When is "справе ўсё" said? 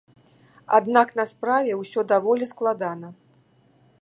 1.33-1.99